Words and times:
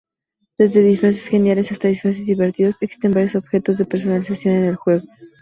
Desde 0.57 0.81
disfraces 0.81 1.27
geniales 1.27 1.71
hasta 1.71 1.89
disfraces 1.89 2.25
divertidos, 2.25 2.75
existen 2.81 3.11
varios 3.11 3.35
objetos 3.35 3.77
de 3.77 3.85
personalización 3.85 4.55
en 4.55 4.63
el 4.65 4.75
juego. 4.75 5.03